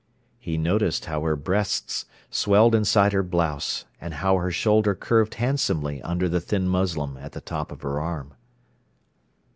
He 0.39 0.57
noticed 0.57 1.05
how 1.05 1.21
her 1.21 1.35
breasts 1.35 2.07
swelled 2.31 2.73
inside 2.73 3.13
her 3.13 3.21
blouse, 3.21 3.85
and 4.01 4.15
how 4.15 4.37
her 4.37 4.49
shoulder 4.49 4.95
curved 4.95 5.35
handsomely 5.35 6.01
under 6.01 6.27
the 6.27 6.41
thin 6.41 6.67
muslin 6.67 7.17
at 7.17 7.33
the 7.33 7.41
top 7.41 7.71
of 7.71 7.83
her 7.83 7.99
arm. 7.99 8.33